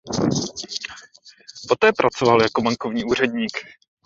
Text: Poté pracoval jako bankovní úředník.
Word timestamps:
Poté 1.67 1.93
pracoval 1.93 2.41
jako 2.41 2.61
bankovní 2.61 3.03
úředník. 3.03 3.57